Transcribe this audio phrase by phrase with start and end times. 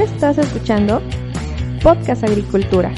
[0.00, 1.02] Estás escuchando
[1.82, 2.94] Podcast Agricultura,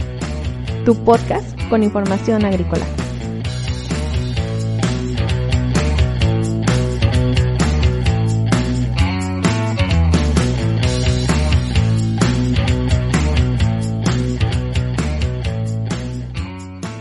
[0.85, 2.85] tu podcast con información agrícola.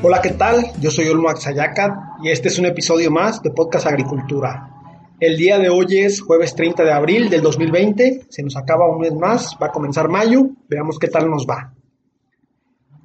[0.01, 0.65] Hola, ¿qué tal?
[0.79, 1.93] Yo soy Olmo Axayacat
[2.23, 4.78] y este es un episodio más de Podcast Agricultura.
[5.19, 9.01] El día de hoy es jueves 30 de abril del 2020, se nos acaba un
[9.01, 11.73] mes más, va a comenzar mayo, veamos qué tal nos va.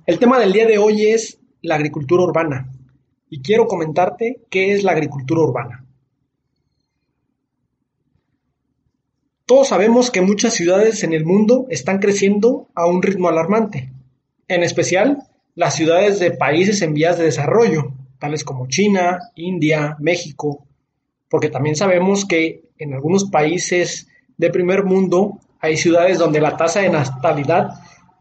[0.06, 2.70] El tema del día de hoy es la agricultura urbana.
[3.28, 5.84] Y quiero comentarte qué es la agricultura urbana.
[9.44, 13.90] Todos sabemos que muchas ciudades en el mundo están creciendo a un ritmo alarmante,
[14.46, 15.24] en especial
[15.56, 20.64] las ciudades de países en vías de desarrollo, tales como China, India, México,
[21.34, 26.78] porque también sabemos que en algunos países de primer mundo hay ciudades donde la tasa
[26.78, 27.70] de natalidad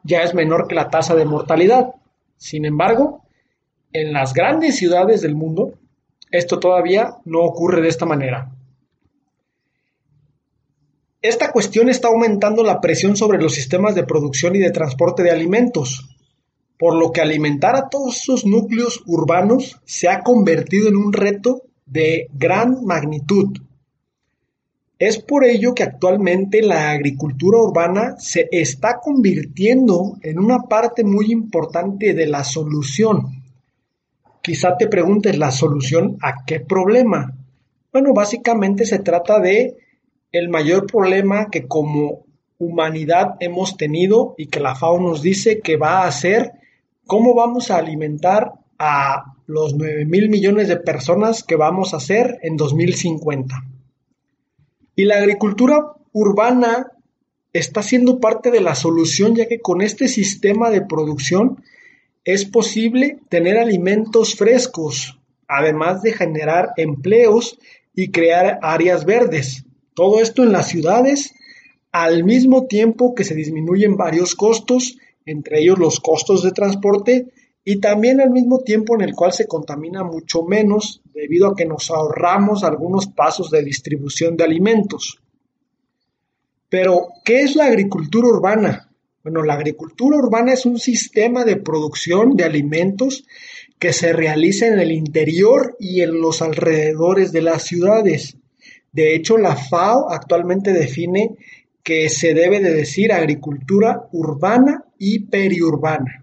[0.03, 1.94] ya es menor que la tasa de mortalidad.
[2.38, 3.22] Sin embargo,
[3.92, 5.75] en las grandes ciudades del mundo,
[6.31, 8.50] esto todavía no ocurre de esta manera.
[11.22, 15.30] Esta cuestión está aumentando la presión sobre los sistemas de producción y de transporte de
[15.30, 16.17] alimentos,
[16.80, 21.61] por lo que alimentar a todos esos núcleos urbanos se ha convertido en un reto
[21.86, 23.58] de gran magnitud.
[25.00, 31.31] Es por ello que actualmente la agricultura urbana se está convirtiendo en una parte muy
[31.31, 33.44] importante de la solución.
[34.42, 37.34] Quizá te preguntes la solución a qué problema.
[37.92, 39.78] Bueno, básicamente se trata de
[40.31, 42.26] el mayor problema que como
[42.58, 46.54] humanidad hemos tenido y que la FAO nos dice que va a ser
[47.06, 52.39] cómo vamos a alimentar a los 9 mil millones de personas que vamos a ser
[52.41, 53.55] en 2050.
[54.95, 56.88] Y la agricultura urbana
[57.52, 61.64] está siendo parte de la solución ya que con este sistema de producción
[62.23, 67.59] es posible tener alimentos frescos, además de generar empleos
[67.93, 69.65] y crear áreas verdes.
[69.93, 71.33] Todo esto en las ciudades,
[71.92, 77.27] al mismo tiempo que se disminuyen varios costos, entre ellos los costos de transporte
[77.65, 81.65] y también al mismo tiempo en el cual se contamina mucho menos debido a que
[81.65, 85.19] nos ahorramos algunos pasos de distribución de alimentos.
[86.69, 88.89] Pero, ¿qué es la agricultura urbana?
[89.23, 93.25] Bueno, la agricultura urbana es un sistema de producción de alimentos
[93.80, 98.37] que se realiza en el interior y en los alrededores de las ciudades.
[98.91, 101.37] De hecho, la FAO actualmente define
[101.83, 106.23] que se debe de decir agricultura urbana y periurbana.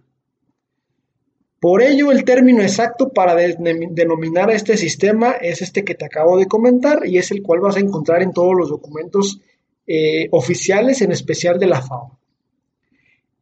[1.60, 6.38] Por ello, el término exacto para denominar a este sistema es este que te acabo
[6.38, 9.40] de comentar y es el cual vas a encontrar en todos los documentos
[9.86, 12.18] eh, oficiales, en especial de la FAO.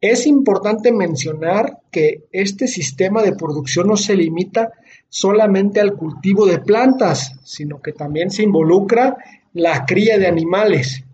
[0.01, 4.73] Es importante mencionar que este sistema de producción no se limita
[5.07, 9.17] solamente al cultivo de plantas, sino que también se involucra
[9.53, 11.05] la cría de animales.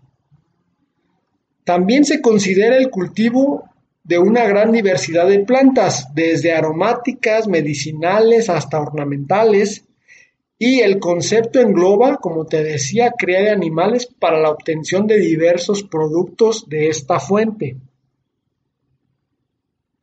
[1.62, 3.64] También se considera el cultivo
[4.06, 9.84] de una gran diversidad de plantas, desde aromáticas, medicinales hasta ornamentales,
[10.58, 15.82] y el concepto engloba, como te decía, cría de animales para la obtención de diversos
[15.82, 17.76] productos de esta fuente.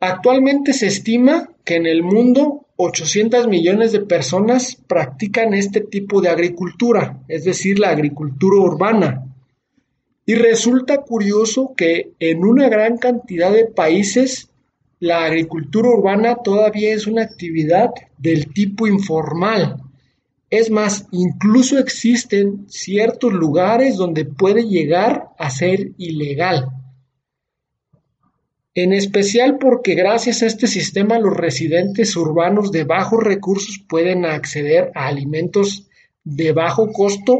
[0.02, 6.28] Actualmente se estima que en el mundo 800 millones de personas practican este tipo de
[6.28, 9.33] agricultura, es decir, la agricultura urbana.
[10.26, 14.50] Y resulta curioso que en una gran cantidad de países
[15.00, 19.78] la agricultura urbana todavía es una actividad del tipo informal.
[20.50, 26.70] Es más, incluso existen ciertos lugares donde puede llegar a ser ilegal.
[28.76, 34.92] En especial porque gracias a este sistema los residentes urbanos de bajos recursos pueden acceder
[34.96, 35.90] a alimentos
[36.24, 37.40] de bajo costo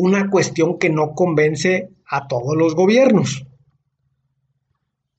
[0.00, 3.44] una cuestión que no convence a todos los gobiernos.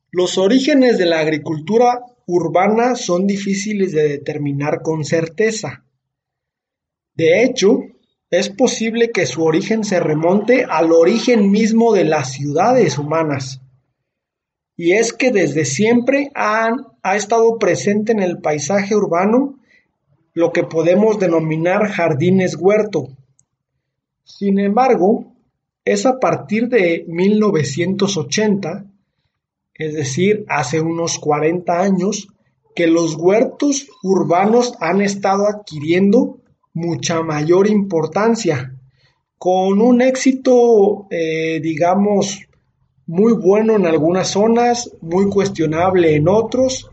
[0.10, 5.86] Los orígenes de la agricultura urbana son difíciles de determinar con certeza.
[7.13, 7.83] De hecho,
[8.31, 13.62] es posible que su origen se remonte al origen mismo de las ciudades humanas.
[14.75, 19.60] Y es que desde siempre han, ha estado presente en el paisaje urbano
[20.33, 23.10] lo que podemos denominar jardines huerto,
[24.38, 25.33] sin embargo,
[25.83, 28.86] es a partir de 1980,
[29.74, 32.28] es decir, hace unos 40 años,
[32.75, 36.39] que los huertos urbanos han estado adquiriendo
[36.74, 38.78] mucha mayor importancia,
[39.38, 42.48] con un éxito, eh, digamos,
[43.07, 46.89] muy bueno en algunas zonas, muy cuestionable en otros,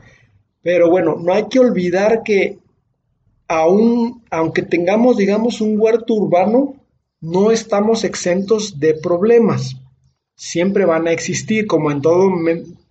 [0.62, 2.58] pero bueno, no hay que olvidar que
[3.46, 6.77] aún, aunque tengamos, digamos, un huerto urbano,
[7.20, 9.76] no estamos exentos de problemas.
[10.34, 12.30] Siempre van a existir, como en todo,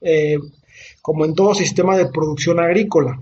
[0.01, 0.38] eh,
[1.01, 3.21] como en todo sistema de producción agrícola.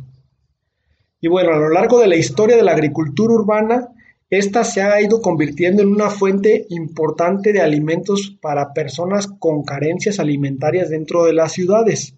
[1.21, 3.89] Y bueno, a lo largo de la historia de la agricultura urbana,
[4.29, 10.19] esta se ha ido convirtiendo en una fuente importante de alimentos para personas con carencias
[10.19, 12.15] alimentarias dentro de las ciudades.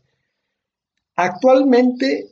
[1.16, 2.30] Actualmente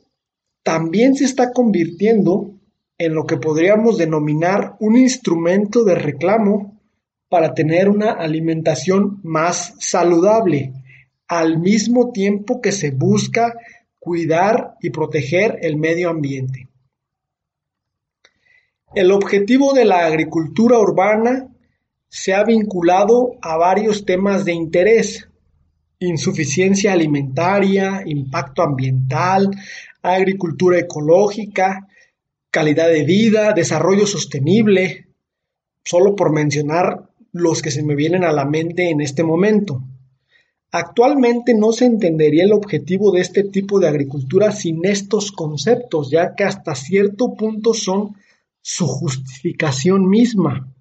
[0.62, 2.55] también se está convirtiendo
[2.98, 6.80] en lo que podríamos denominar un instrumento de reclamo
[7.28, 10.72] para tener una alimentación más saludable,
[11.28, 13.54] al mismo tiempo que se busca
[13.98, 16.68] cuidar y proteger el medio ambiente.
[18.94, 21.48] El objetivo de la agricultura urbana
[22.08, 25.28] se ha vinculado a varios temas de interés,
[25.98, 29.50] insuficiencia alimentaria, impacto ambiental,
[30.00, 31.88] agricultura ecológica,
[32.56, 35.08] calidad de vida, desarrollo sostenible,
[35.84, 39.82] solo por mencionar los que se me vienen a la mente en este momento.
[40.72, 46.34] Actualmente no se entendería el objetivo de este tipo de agricultura sin estos conceptos, ya
[46.34, 48.16] que hasta cierto punto son
[48.62, 50.72] su justificación misma.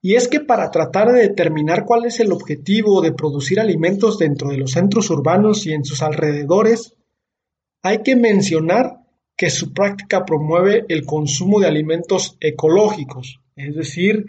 [0.00, 4.50] Y es que para tratar de determinar cuál es el objetivo de producir alimentos dentro
[4.50, 6.96] de los centros urbanos y en sus alrededores,
[7.80, 9.01] hay que mencionar
[9.36, 14.26] que su práctica promueve el consumo de alimentos ecológicos, es decir,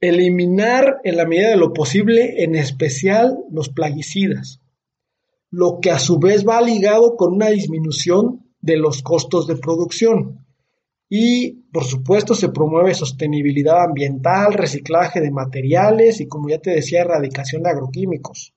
[0.00, 4.60] eliminar en la medida de lo posible, en especial los plaguicidas,
[5.50, 10.46] lo que a su vez va ligado con una disminución de los costos de producción.
[11.08, 17.00] Y, por supuesto, se promueve sostenibilidad ambiental, reciclaje de materiales y, como ya te decía,
[17.00, 18.54] erradicación de agroquímicos.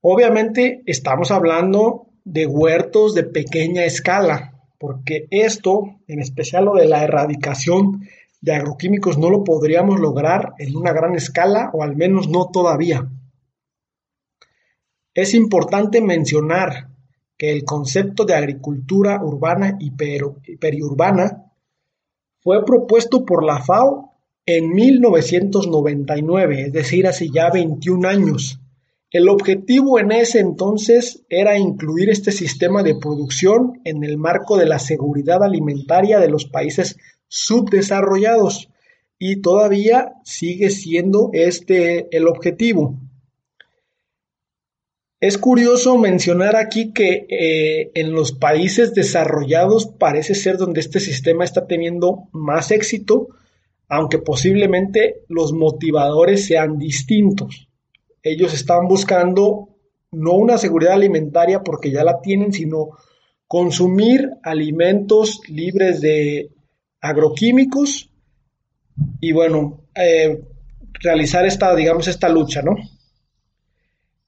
[0.00, 7.04] Obviamente estamos hablando de huertos de pequeña escala, porque esto, en especial lo de la
[7.04, 8.08] erradicación
[8.40, 13.08] de agroquímicos, no lo podríamos lograr en una gran escala, o al menos no todavía.
[15.14, 16.88] Es importante mencionar
[17.36, 19.92] que el concepto de agricultura urbana y
[20.56, 21.52] periurbana
[22.40, 24.12] fue propuesto por la FAO
[24.46, 28.60] en 1999, es decir, hace ya 21 años.
[29.14, 34.66] El objetivo en ese entonces era incluir este sistema de producción en el marco de
[34.66, 36.96] la seguridad alimentaria de los países
[37.28, 38.70] subdesarrollados
[39.16, 42.98] y todavía sigue siendo este el objetivo.
[45.20, 51.44] Es curioso mencionar aquí que eh, en los países desarrollados parece ser donde este sistema
[51.44, 53.28] está teniendo más éxito,
[53.88, 57.68] aunque posiblemente los motivadores sean distintos.
[58.24, 59.68] Ellos están buscando
[60.10, 62.96] no una seguridad alimentaria porque ya la tienen, sino
[63.46, 66.50] consumir alimentos libres de
[67.02, 68.10] agroquímicos
[69.20, 70.42] y bueno, eh,
[70.94, 72.76] realizar esta, digamos, esta lucha, ¿no?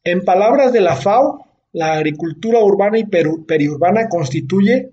[0.05, 4.91] En palabras de la FAO, la agricultura urbana y periurbana constituye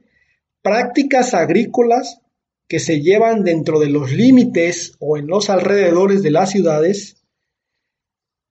[0.61, 2.21] prácticas agrícolas
[2.67, 7.22] que se llevan dentro de los límites o en los alrededores de las ciudades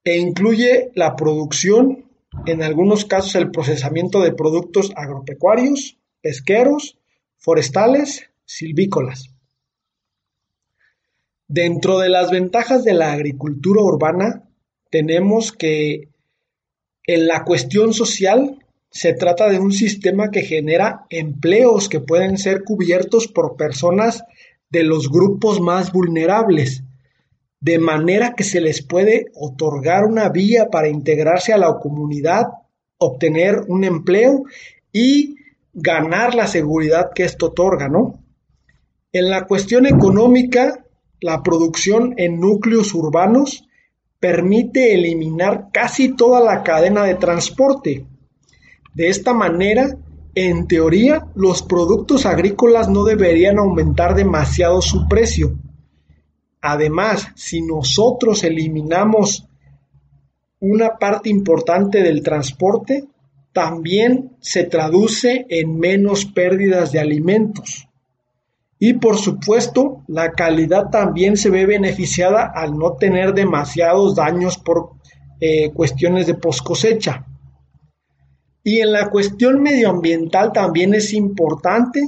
[0.04, 2.04] e incluye la producción,
[2.46, 6.98] en algunos casos el procesamiento de productos agropecuarios, pesqueros,
[7.36, 9.30] forestales, silvícolas.
[11.48, 14.48] Dentro de las ventajas de la agricultura urbana
[14.90, 16.08] tenemos que
[17.06, 18.58] en la cuestión social,
[18.90, 24.24] se trata de un sistema que genera empleos que pueden ser cubiertos por personas
[24.70, 26.84] de los grupos más vulnerables,
[27.62, 32.48] de manera que se les puede otorgar una vía para integrarse a la comunidad,
[32.98, 34.42] obtener un empleo
[34.92, 35.36] y
[35.72, 38.18] ganar la seguridad que esto otorga, ¿no?
[39.12, 40.84] En la cuestión económica,
[41.20, 43.64] la producción en núcleos urbanos
[44.18, 48.04] permite eliminar casi toda la cadena de transporte.
[48.92, 49.96] De esta manera,
[50.34, 55.56] en teoría, los productos agrícolas no deberían aumentar demasiado su precio.
[56.62, 59.48] Además, si nosotros eliminamos
[60.60, 63.08] una parte importante del transporte,
[63.52, 67.88] también se traduce en menos pérdidas de alimentos.
[68.78, 74.92] Y por supuesto, la calidad también se ve beneficiada al no tener demasiados daños por
[75.40, 77.26] eh, cuestiones de post cosecha.
[78.62, 82.02] Y en la cuestión medioambiental también es importante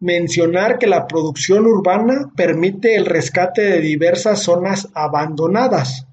[0.00, 6.06] mencionar que la producción urbana permite el rescate de diversas zonas abandonadas.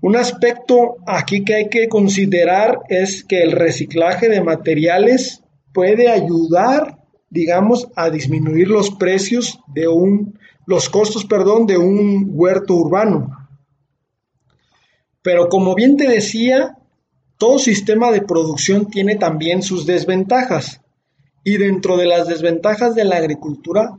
[0.00, 5.42] Un aspecto aquí que hay que considerar es que el reciclaje de materiales
[5.72, 6.98] puede ayudar,
[7.30, 13.48] digamos, a disminuir los precios de un, los costos, perdón, de un huerto urbano.
[15.22, 16.76] Pero como bien te decía,
[17.38, 20.82] todo sistema de producción tiene también sus desventajas.
[21.44, 23.96] Y dentro de las desventajas de la agricultura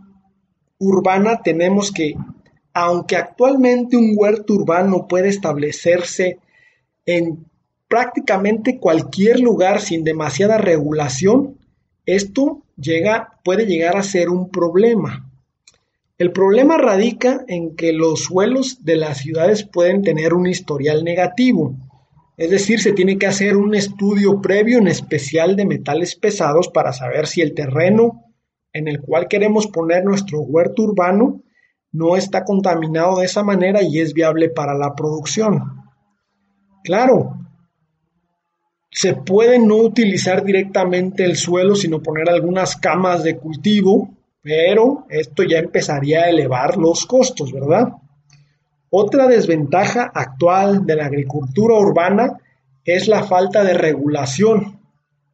[0.79, 2.15] urbana tenemos que,
[2.73, 6.39] aunque actualmente un huerto urbano puede establecerse
[7.05, 7.45] en
[7.87, 11.59] prácticamente cualquier lugar sin demasiada regulación,
[12.05, 15.29] esto llega, puede llegar a ser un problema.
[16.17, 21.75] El problema radica en que los suelos de las ciudades pueden tener un historial negativo,
[22.37, 26.91] es decir, se tiene que hacer un estudio previo en especial de metales pesados para
[26.91, 28.23] saber si el terreno
[28.73, 31.41] en el cual queremos poner nuestro huerto urbano
[31.93, 35.61] no está contaminado de esa manera y es viable para la producción.
[36.83, 37.37] Claro,
[38.91, 44.09] se puede no utilizar directamente el suelo, sino poner algunas camas de cultivo,
[44.41, 47.93] pero esto ya empezaría a elevar los costos, ¿verdad?
[48.97, 52.39] Otra desventaja actual de la agricultura urbana
[52.85, 54.79] es la falta de regulación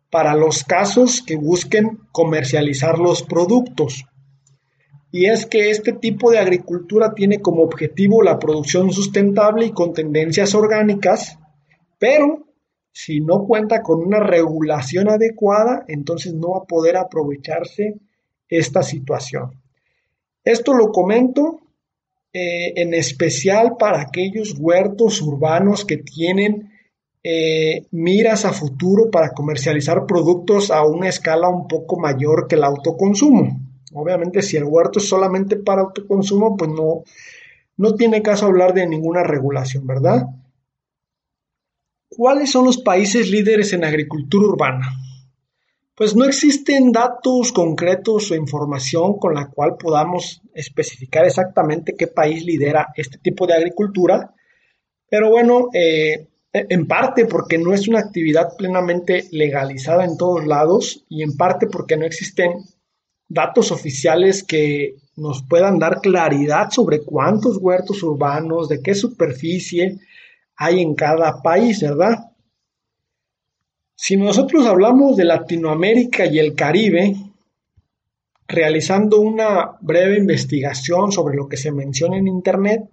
[0.09, 4.05] para los casos que busquen comercializar los productos.
[5.11, 9.93] Y es que este tipo de agricultura tiene como objetivo la producción sustentable y con
[9.93, 11.37] tendencias orgánicas,
[11.99, 12.47] pero
[12.91, 17.99] si no cuenta con una regulación adecuada, entonces no va a poder aprovecharse
[18.49, 19.61] esta situación.
[20.43, 21.59] Esto lo comento
[22.33, 26.71] eh, en especial para aquellos huertos urbanos que tienen
[27.23, 32.63] eh, miras a futuro para comercializar productos a una escala un poco mayor que el
[32.63, 33.59] autoconsumo.
[33.93, 37.03] Obviamente si el huerto es solamente para autoconsumo, pues no,
[37.77, 40.25] no tiene caso hablar de ninguna regulación, ¿verdad?
[42.09, 44.89] ¿Cuáles son los países líderes en agricultura urbana?
[46.01, 52.43] Pues no existen datos concretos o información con la cual podamos especificar exactamente qué país
[52.43, 54.33] lidera este tipo de agricultura,
[55.07, 61.05] pero bueno, eh, en parte porque no es una actividad plenamente legalizada en todos lados
[61.07, 62.53] y en parte porque no existen
[63.29, 69.99] datos oficiales que nos puedan dar claridad sobre cuántos huertos urbanos, de qué superficie
[70.55, 72.30] hay en cada país, ¿verdad?
[74.03, 77.15] Si nosotros hablamos de Latinoamérica y el Caribe,
[78.47, 82.89] realizando una breve investigación sobre lo que se menciona en Internet,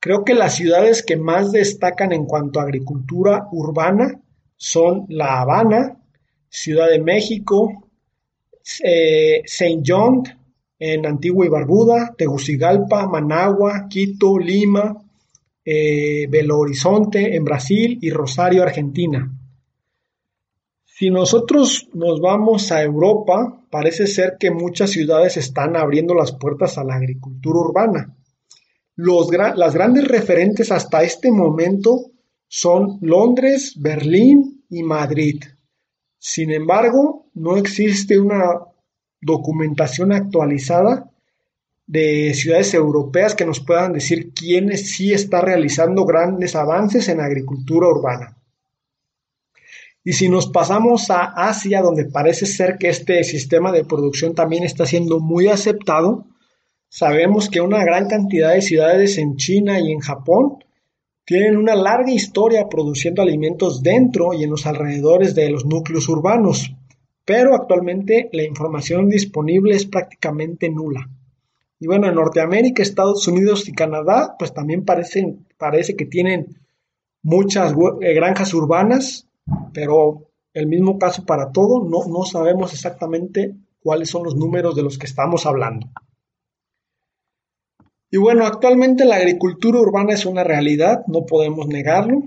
[0.00, 4.20] creo que las ciudades que más destacan en cuanto a agricultura urbana
[4.56, 5.96] son La Habana,
[6.48, 7.88] Ciudad de México,
[8.82, 10.24] eh, Saint John
[10.76, 14.92] en Antigua y Barbuda, Tegucigalpa, Managua, Quito, Lima,
[15.64, 19.35] eh, Belo Horizonte en Brasil y Rosario, Argentina.
[20.98, 26.78] Si nosotros nos vamos a Europa, parece ser que muchas ciudades están abriendo las puertas
[26.78, 28.16] a la agricultura urbana.
[28.96, 32.12] las grandes referentes hasta este momento
[32.48, 35.44] son Londres, Berlín y Madrid.
[36.18, 38.54] Sin embargo, no existe una
[39.20, 41.12] documentación actualizada
[41.86, 47.86] de ciudades europeas que nos puedan decir quiénes sí está realizando grandes avances en agricultura
[47.86, 48.35] urbana.
[50.06, 54.62] Y si nos pasamos a Asia, donde parece ser que este sistema de producción también
[54.62, 56.26] está siendo muy aceptado,
[56.88, 60.58] sabemos que una gran cantidad de ciudades en China y en Japón
[61.24, 66.72] tienen una larga historia produciendo alimentos dentro y en los alrededores de los núcleos urbanos,
[67.24, 71.10] pero actualmente la información disponible es prácticamente nula.
[71.80, 76.58] Y bueno, en Norteamérica, Estados Unidos y Canadá, pues también parece, que tienen
[77.24, 79.26] muchas eh, granjas urbanas
[79.72, 84.82] pero el mismo caso para todo, no, no sabemos exactamente cuáles son los números de
[84.82, 85.88] los que estamos hablando.
[88.10, 92.22] Y bueno, actualmente la agricultura urbana es una realidad, no podemos negarlo.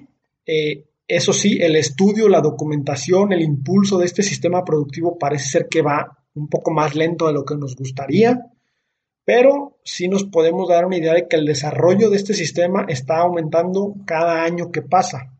[0.45, 5.67] Eh, eso sí, el estudio, la documentación, el impulso de este sistema productivo parece ser
[5.67, 8.39] que va un poco más lento de lo que nos gustaría,
[9.25, 13.17] pero sí nos podemos dar una idea de que el desarrollo de este sistema está
[13.17, 15.38] aumentando cada año que pasa.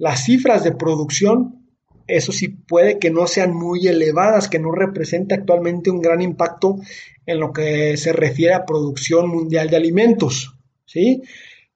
[0.00, 1.66] Las cifras de producción,
[2.06, 6.78] eso sí puede que no sean muy elevadas, que no represente actualmente un gran impacto
[7.26, 11.20] en lo que se refiere a producción mundial de alimentos, ¿sí?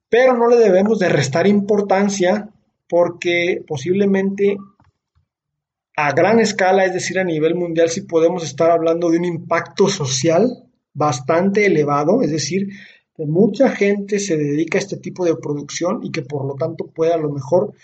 [0.09, 2.49] Pero no le debemos de restar importancia
[2.89, 4.57] porque posiblemente
[5.95, 9.87] a gran escala, es decir, a nivel mundial, sí podemos estar hablando de un impacto
[9.91, 10.65] social
[10.95, 12.71] bastante elevado, es decir,
[13.15, 16.87] que mucha gente se dedica a este tipo de producción y que por lo tanto
[16.87, 17.75] puede a lo mejor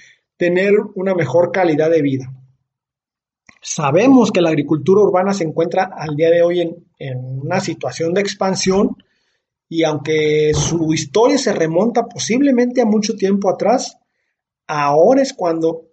[0.41, 2.33] tener una mejor calidad de vida.
[3.61, 8.23] Sabemos que la agricultura urbana se encuentra al día de hoy en, una situación de
[8.23, 8.97] expansión
[9.69, 13.99] y aunque su historia se remonta posiblemente a mucho tiempo atrás,
[14.67, 15.89] ahora es cuando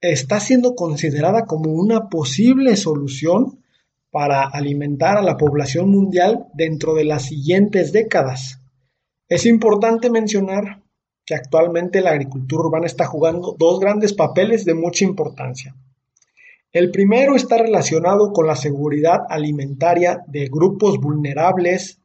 [0.00, 3.62] está siendo considerada como una posible solución
[4.10, 8.62] para alimentar a la población mundial dentro de las siguientes décadas.
[9.28, 10.81] Es importante mencionar
[11.24, 15.74] que actualmente la agricultura urbana está jugando dos grandes papeles de mucha importancia.
[16.72, 22.00] El primero está relacionado con la seguridad alimentaria de grupos vulnerables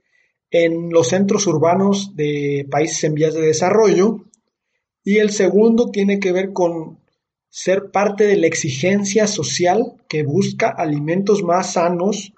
[0.52, 4.26] en los centros urbanos de países en vías de desarrollo
[5.04, 7.00] y el segundo tiene que ver con
[7.50, 12.34] ser parte de la exigencia social que busca alimentos más sanos,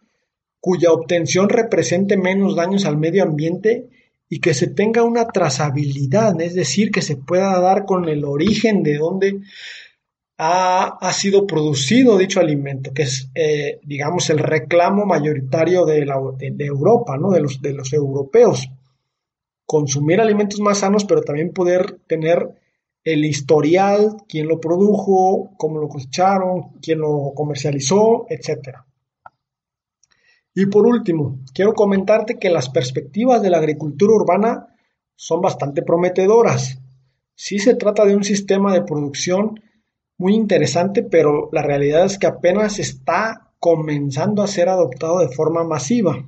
[0.60, 3.90] cuya obtención represente menos daños al medio ambiente
[4.30, 8.84] y que se tenga una trazabilidad, es decir, que se pueda dar con el origen
[8.84, 9.42] de donde
[10.38, 16.06] ha, sido producido dicho alimento, que es, eh, digamos, el reclamo mayoritario de,
[16.38, 17.32] de, Europa, ¿no?
[17.32, 18.70] de, los, de los europeos.
[19.66, 22.48] Consumir alimentos más sanos, pero también poder tener
[23.04, 28.78] el historial, quién lo produjo, cómo lo cosecharon, quién lo comercializó, etc.
[30.54, 34.76] Y por último, quiero comentarte que las perspectivas de la agricultura urbana
[35.16, 36.80] son bastante prometedoras.
[37.36, 39.62] Sí se trata de un sistema de producción
[40.18, 45.64] muy interesante, pero la realidad es que apenas está comenzando a ser adoptado de forma
[45.64, 46.26] masiva.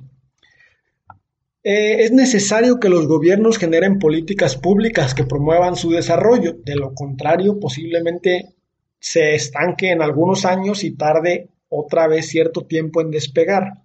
[1.64, 6.56] Eh, es necesario que los gobiernos generen políticas públicas que promuevan su desarrollo.
[6.64, 8.54] De lo contrario, posiblemente
[8.98, 13.81] se estanque en algunos años y tarde otra vez cierto tiempo en despegar.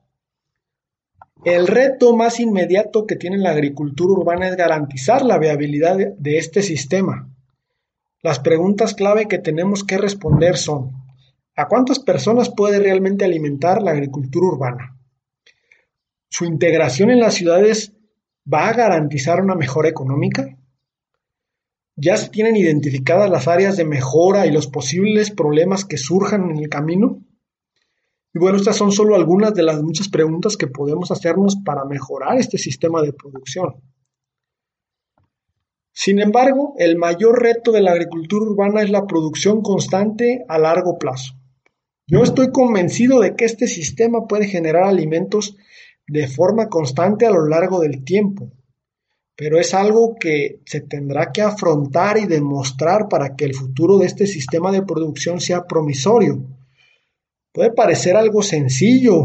[1.46, 6.62] El reto más inmediato que tiene la agricultura urbana es garantizar la viabilidad de este
[6.62, 7.30] sistema.
[8.24, 10.92] Las preguntas clave que tenemos que responder son,
[11.56, 14.98] ¿a cuántas personas puede realmente alimentar la agricultura urbana?
[16.30, 17.94] ¿Su integración en las ciudades
[18.52, 20.58] va a garantizar una mejora económica?
[21.96, 26.58] ¿Ya se tienen identificadas las áreas de mejora y los posibles problemas que surjan en
[26.58, 27.22] el camino?
[28.38, 32.38] Y bueno, estas son solo algunas de las muchas preguntas que podemos hacernos para mejorar
[32.38, 33.82] este sistema de producción.
[35.92, 41.00] Sin embargo, el mayor reto de la agricultura urbana es la producción constante a largo
[41.00, 41.34] plazo.
[42.06, 45.58] Yo estoy convencido de que este sistema puede generar alimentos
[46.06, 48.52] de forma constante a lo largo del tiempo,
[49.36, 54.06] pero es algo que se tendrá que afrontar y demostrar para que el futuro de
[54.06, 56.57] este sistema de producción sea promisorio.
[57.58, 59.24] Puede parecer algo sencillo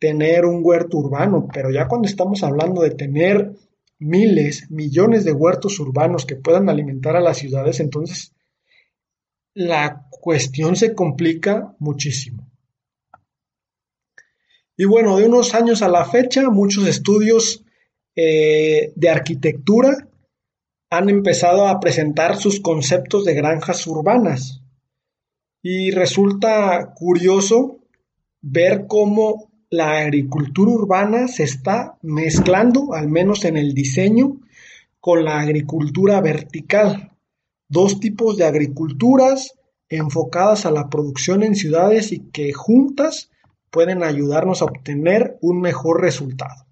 [0.00, 3.52] tener un huerto urbano, pero ya cuando estamos hablando de tener
[4.00, 8.32] miles, millones de huertos urbanos que puedan alimentar a las ciudades, entonces
[9.54, 12.50] la cuestión se complica muchísimo.
[14.76, 17.64] Y bueno, de unos años a la fecha, muchos estudios
[18.16, 20.08] eh, de arquitectura
[20.90, 24.57] han empezado a presentar sus conceptos de granjas urbanas.
[25.62, 27.78] Y resulta curioso
[28.40, 34.40] ver cómo la agricultura urbana se está mezclando, al menos en el diseño,
[35.00, 37.12] con la agricultura vertical.
[37.68, 43.30] Dos tipos de agriculturas enfocadas a la producción en ciudades y que juntas
[43.70, 46.67] pueden ayudarnos a obtener un mejor resultado.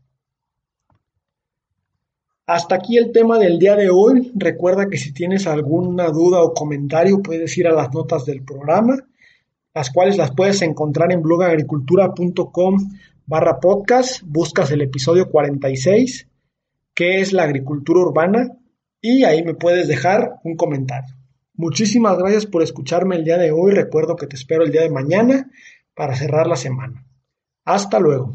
[2.47, 4.31] Hasta aquí el tema del día de hoy.
[4.37, 8.97] Recuerda que si tienes alguna duda o comentario puedes ir a las notas del programa,
[9.75, 12.77] las cuales las puedes encontrar en blogagricultura.com
[13.27, 14.23] barra podcast.
[14.25, 16.29] Buscas el episodio 46,
[16.95, 18.57] que es la agricultura urbana,
[19.01, 21.17] y ahí me puedes dejar un comentario.
[21.55, 23.73] Muchísimas gracias por escucharme el día de hoy.
[23.73, 25.51] Recuerdo que te espero el día de mañana
[25.95, 27.05] para cerrar la semana.
[27.65, 28.35] Hasta luego.